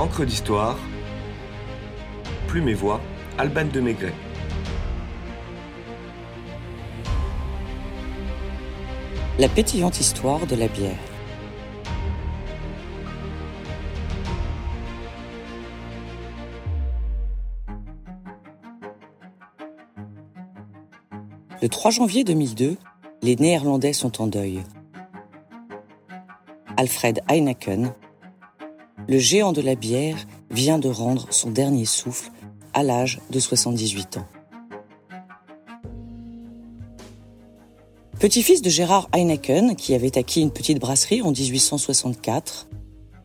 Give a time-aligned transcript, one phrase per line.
[0.00, 0.78] Encre d'histoire,
[2.48, 3.02] Plume et Voix,
[3.36, 4.14] Alban de Maigret.
[9.38, 10.96] La pétillante histoire de la bière.
[21.60, 22.78] Le 3 janvier 2002,
[23.20, 24.62] les Néerlandais sont en deuil.
[26.78, 27.92] Alfred Heineken,
[29.10, 32.30] le géant de la bière, vient de rendre son dernier souffle
[32.72, 34.26] à l'âge de 78 ans.
[38.20, 42.68] Petit-fils de Gérard Heineken, qui avait acquis une petite brasserie en 1864,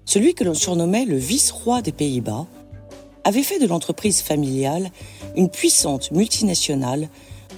[0.05, 2.47] celui que l'on surnommait le vice-roi des Pays-Bas,
[3.23, 4.89] avait fait de l'entreprise familiale
[5.35, 7.09] une puissante multinationale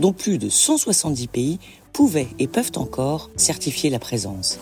[0.01, 1.59] dont plus de 170 pays
[1.93, 4.59] pouvaient et peuvent encore certifier la présence.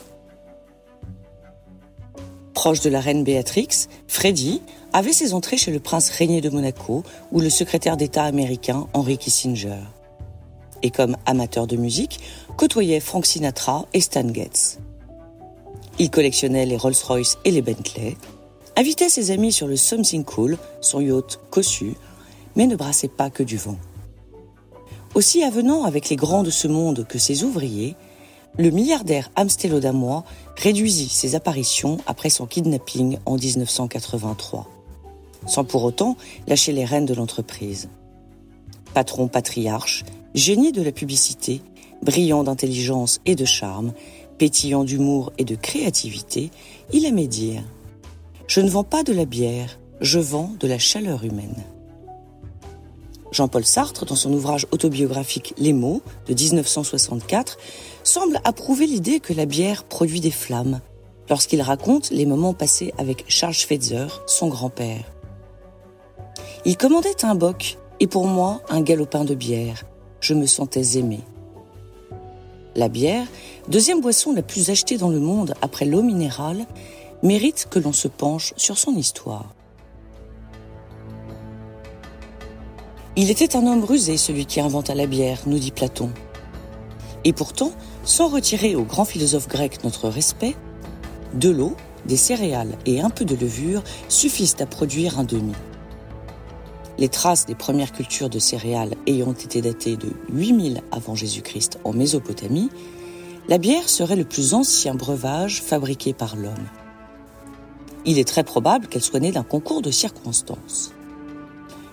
[2.56, 4.62] Proche de la reine Béatrix, Freddy
[4.94, 9.18] avait ses entrées chez le prince régné de Monaco ou le secrétaire d'État américain Henry
[9.18, 9.82] Kissinger.
[10.82, 12.22] Et comme amateur de musique,
[12.56, 14.80] côtoyait Frank Sinatra et Stan Getz.
[16.00, 18.16] Il collectionnait les Rolls-Royce et les Bentley,
[18.78, 21.94] invitait ses amis sur le Something Cool, son yacht cossu,
[22.56, 23.78] mais ne brassait pas que du vent.
[25.14, 27.96] Aussi avenant avec les grands de ce monde que ses ouvriers,
[28.58, 30.24] le milliardaire amstélodamois
[30.56, 34.70] réduisit ses apparitions après son kidnapping en 1983,
[35.46, 36.16] sans pour autant
[36.48, 37.90] lâcher les rênes de l'entreprise.
[38.94, 41.62] Patron patriarche, génie de la publicité,
[42.02, 43.94] brillant d'intelligence et de charme,
[44.38, 46.52] pétillant d'humour et de créativité,
[46.94, 47.62] il aimait dire⁇
[48.48, 51.56] Je ne vends pas de la bière, je vends de la chaleur humaine⁇
[53.36, 57.58] Jean-Paul Sartre, dans son ouvrage autobiographique Les mots de 1964,
[58.02, 60.80] semble approuver l'idée que la bière produit des flammes
[61.30, 65.04] lorsqu'il raconte les moments passés avec Charles Schweitzer, son grand-père.
[66.64, 69.84] Il commandait un boc et pour moi un galopin de bière.
[70.22, 71.20] Je me sentais aimé.
[72.74, 73.28] La bière,
[73.68, 76.66] deuxième boisson la plus achetée dans le monde après l'eau minérale,
[77.22, 79.54] mérite que l'on se penche sur son histoire.
[83.18, 86.12] Il était un homme rusé, celui qui inventa la bière, nous dit Platon.
[87.24, 87.72] Et pourtant,
[88.04, 90.54] sans retirer au grand philosophe grec notre respect,
[91.34, 95.54] de l'eau, des céréales et un peu de levure suffisent à produire un demi.
[96.98, 101.94] Les traces des premières cultures de céréales ayant été datées de 8000 avant Jésus-Christ en
[101.94, 102.70] Mésopotamie,
[103.48, 106.68] la bière serait le plus ancien breuvage fabriqué par l'homme.
[108.06, 110.95] Il est très probable qu'elle soit née d'un concours de circonstances.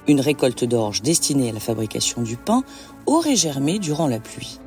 [0.08, 2.64] Une récolte d'orge destinée à la fabrication du pain
[3.06, 4.58] aurait germé durant la pluie,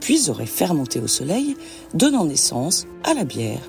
[0.00, 1.56] puis aurait fermenté au soleil,
[1.94, 3.62] donnant naissance à la bière.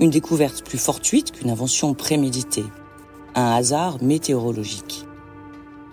[0.00, 2.64] Une découverte plus fortuite qu'une invention préméditée,
[3.34, 5.04] un hasard météorologique.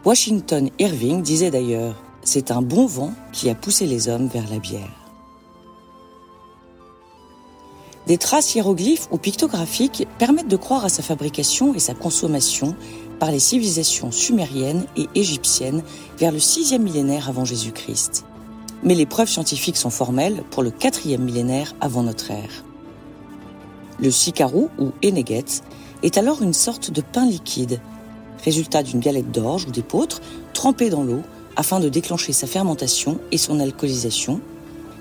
[0.06, 4.60] Washington Irving disait d'ailleurs C'est un bon vent qui a poussé les hommes vers la
[4.60, 5.08] bière.
[8.08, 12.74] Des traces hiéroglyphes ou pictographiques permettent de croire à sa fabrication et sa consommation
[13.20, 15.84] par les civilisations sumériennes et égyptiennes
[16.18, 18.26] vers le 6e millénaire avant Jésus-Christ.
[18.84, 22.64] Mais les preuves scientifiques sont formelles pour le 4e millénaire avant notre ère.
[24.00, 25.64] Le sikarou ou eneget
[26.04, 27.80] est alors une sorte de pain liquide,
[28.44, 30.22] résultat d'une galette d'orge ou d'épeautre
[30.54, 31.22] trempée dans l'eau
[31.56, 34.40] afin de déclencher sa fermentation et son alcoolisation,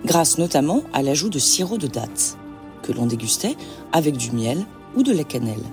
[0.06, 2.38] grâce notamment à l'ajout de sirop de dattes,
[2.82, 3.56] que l'on dégustait
[3.92, 4.64] avec du miel
[4.96, 5.64] ou de la cannelle.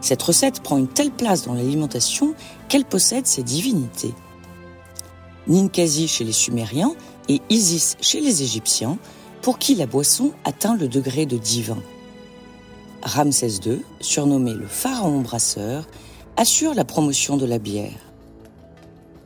[0.00, 2.34] Cette recette prend une telle place dans l'alimentation
[2.68, 4.14] qu'elle possède ses divinités.
[5.48, 6.94] Ninkasi chez les Sumériens
[7.28, 8.98] et Isis chez les Égyptiens,
[9.42, 11.78] pour qui la boisson atteint le degré de divin.
[13.02, 15.86] Ramsès II, surnommé le pharaon brasseur,
[16.36, 18.12] assure la promotion de la bière.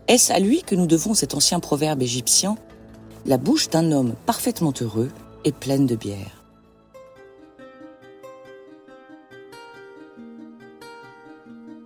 [0.09, 2.57] Est-ce à lui que nous devons cet ancien proverbe égyptien?
[3.27, 5.11] La bouche d'un homme parfaitement heureux
[5.45, 6.40] est pleine de bière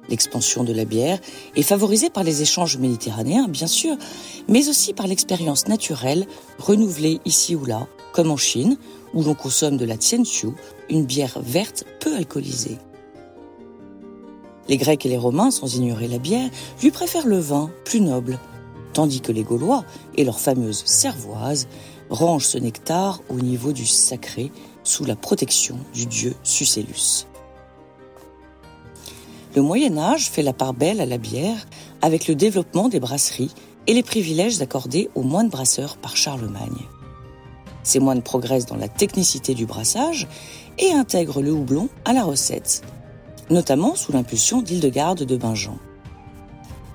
[0.08, 1.18] L'expansion de la bière
[1.56, 3.96] est favorisée par les échanges méditerranéens, bien sûr,
[4.48, 6.26] mais aussi par l'expérience naturelle
[6.58, 8.76] renouvelée ici ou là, comme en Chine,
[9.14, 10.50] où l'on consomme de la tianxiu,
[10.90, 12.78] une bière verte peu alcoolisée.
[14.68, 16.50] Les Grecs et les Romains, sans ignorer la bière,
[16.82, 18.38] lui préfèrent le vin, plus noble,
[18.92, 19.84] tandis que les Gaulois
[20.16, 21.66] et leur fameuse cervoise
[22.10, 24.52] rangent ce nectar au niveau du sacré,
[24.84, 27.26] sous la protection du dieu Sucellus.
[29.54, 31.68] Le Moyen Âge fait la part belle à la bière
[32.02, 33.52] avec le développement des brasseries
[33.86, 36.88] et les privilèges accordés aux moines brasseurs par Charlemagne.
[37.84, 40.26] Ces moines progressent dans la technicité du brassage
[40.78, 42.82] et intègrent le houblon à la recette,
[43.48, 45.78] notamment sous l'impulsion d'Hildegarde de Bingen.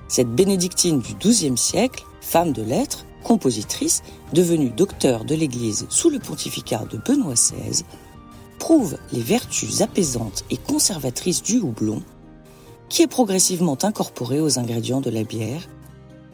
[0.08, 4.02] Cette bénédictine du XIIe siècle, femme de lettres, compositrice,
[4.34, 7.84] devenue docteur de l'Église sous le pontificat de Benoît XVI,
[8.58, 12.02] prouve les vertus apaisantes et conservatrices du houblon,
[12.90, 15.62] qui est progressivement incorporé aux ingrédients de la bière,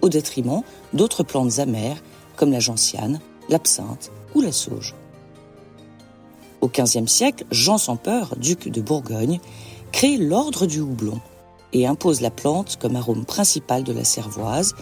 [0.03, 0.63] au détriment
[0.93, 2.03] d'autres plantes amères
[2.35, 4.95] comme la gentiane, l'absinthe ou la sauge.
[6.61, 7.99] Au XVe siècle, Jean sans
[8.39, 9.39] duc de Bourgogne,
[9.93, 11.21] crée l'ordre du houblon
[11.73, 14.75] et impose la plante comme arôme principal de la cervoise,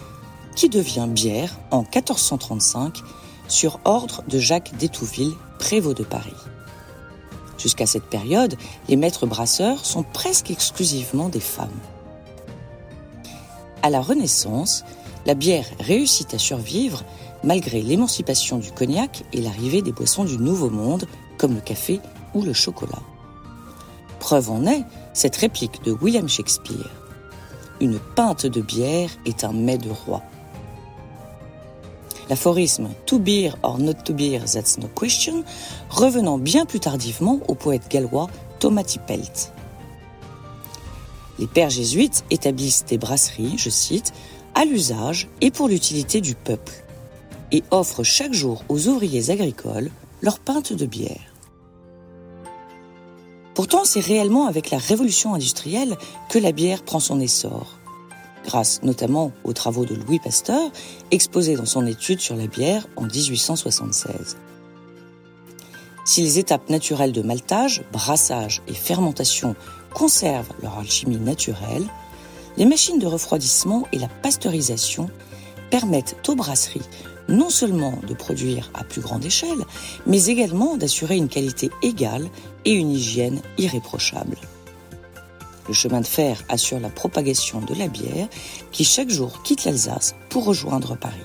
[0.55, 3.01] qui devient bière en 1435
[3.47, 6.33] sur ordre de Jacques d'Étouville, prévôt de Paris.
[7.57, 8.55] Jusqu'à cette période,
[8.89, 11.69] les maîtres brasseurs sont presque exclusivement des femmes.
[13.81, 14.83] À la Renaissance,
[15.25, 17.03] la bière réussit à survivre
[17.43, 21.05] malgré l'émancipation du cognac et l'arrivée des boissons du Nouveau Monde,
[21.37, 21.99] comme le café
[22.33, 23.01] ou le chocolat.
[24.19, 26.89] Preuve en est cette réplique de William Shakespeare.
[27.79, 30.23] Une pinte de bière est un mets de roi.
[32.29, 35.43] L'aphorisme To beer or not to beer, that's no question,
[35.89, 38.29] revenant bien plus tardivement au poète gallois
[38.59, 39.51] Thomas Tippelt.
[41.37, 44.13] Les pères jésuites établissent des brasseries, je cite,
[44.55, 46.73] à l'usage et pour l'utilité du peuple,
[47.51, 51.33] et offrent chaque jour aux ouvriers agricoles leur pinte de bière.
[53.53, 55.95] Pourtant, c'est réellement avec la révolution industrielle
[56.29, 57.77] que la bière prend son essor,
[58.45, 60.71] grâce notamment aux travaux de Louis Pasteur,
[61.11, 64.37] exposés dans son étude sur la bière en 1876.
[66.05, 69.55] Si les étapes naturelles de maltage, brassage et fermentation
[69.93, 71.87] conservent leur alchimie naturelle,
[72.57, 75.09] les machines de refroidissement et la pasteurisation
[75.71, 76.87] permettent aux brasseries
[77.27, 79.65] non seulement de produire à plus grande échelle,
[80.05, 82.27] mais également d'assurer une qualité égale
[82.65, 84.37] et une hygiène irréprochable.
[85.67, 88.27] Le chemin de fer assure la propagation de la bière
[88.71, 91.15] qui chaque jour quitte l'Alsace pour rejoindre Paris.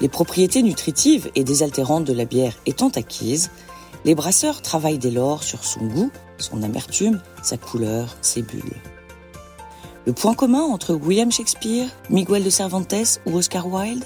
[0.00, 3.50] Les propriétés nutritives et désaltérantes de la bière étant acquises,
[4.04, 8.80] les brasseurs travaillent dès lors sur son goût, son amertume, sa couleur, ses bulles.
[10.06, 14.04] Le point commun entre William Shakespeare, Miguel de Cervantes ou Oscar Wilde?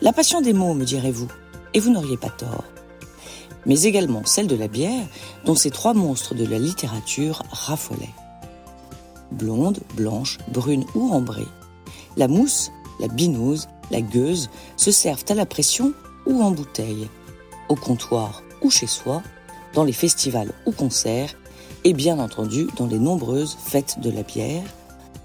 [0.00, 1.28] La passion des mots, me direz-vous,
[1.74, 2.64] et vous n'auriez pas tort.
[3.66, 5.06] Mais également celle de la bière,
[5.44, 8.14] dont ces trois monstres de la littérature raffolaient.
[9.32, 11.46] Blonde, blanche, brune ou ambrée,
[12.16, 15.92] la mousse, la binouse, la gueuse se servent à la pression
[16.26, 17.08] ou en bouteille,
[17.68, 19.22] au comptoir ou chez soi,
[19.74, 21.34] dans les festivals ou concerts,
[21.84, 24.64] et bien entendu dans les nombreuses fêtes de la bière,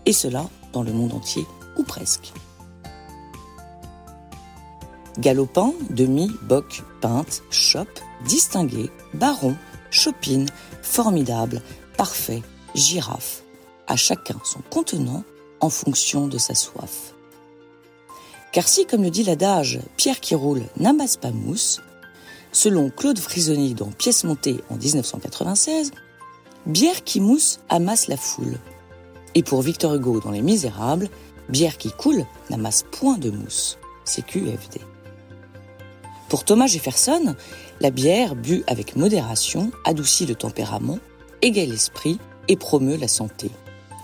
[0.06, 1.46] et cela dans le monde entier
[1.78, 2.32] ou presque.
[5.18, 9.56] Galopin, demi, boc, pinte, chope, distingué, baron,
[9.90, 10.48] chopine,
[10.82, 11.62] formidable,
[11.98, 12.42] parfait,
[12.74, 13.44] girafe,
[13.88, 15.24] à chacun son contenant
[15.62, 17.14] en fonction de sa soif.
[18.52, 21.82] Car si, comme le dit l'adage, Pierre qui roule n'amasse pas mousse,
[22.52, 25.92] selon Claude Frisoni dans Pièce montée en 1996,
[26.66, 28.58] bière qui mousse amasse la foule,
[29.34, 31.10] et pour Victor Hugo dans Les Misérables,
[31.50, 33.78] bière qui coule n'amasse point de mousse.
[34.06, 34.82] CQFD.
[36.36, 37.34] Pour Thomas Jefferson,
[37.80, 41.00] la bière bue avec modération adoucit le tempérament,
[41.42, 43.50] égaye l'esprit et promeut la santé.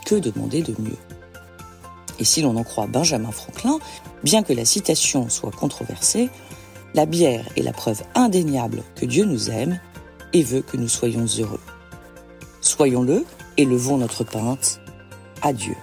[0.06, 0.96] Que demander de mieux?
[2.20, 3.80] Et si l'on en croit Benjamin Franklin,
[4.24, 6.30] bien que la citation soit controversée,
[6.94, 9.82] la bière est la preuve indéniable que Dieu nous aime
[10.32, 11.60] et veut que nous soyons heureux.
[12.62, 13.26] Soyons-le
[13.58, 14.80] et levons notre pinte
[15.42, 15.76] Adieu.